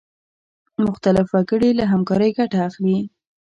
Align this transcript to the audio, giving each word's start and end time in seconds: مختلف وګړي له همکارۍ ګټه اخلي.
مختلف 0.85 1.27
وګړي 1.31 1.71
له 1.79 1.83
همکارۍ 1.91 2.29
ګټه 2.39 2.57
اخلي. 2.67 2.97